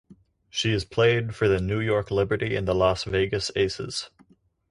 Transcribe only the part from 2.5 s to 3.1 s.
and the Las